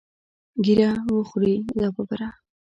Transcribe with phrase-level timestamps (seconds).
[0.63, 2.29] ږیره وخورې دا ببره.